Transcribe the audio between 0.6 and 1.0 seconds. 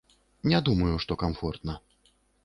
думаю,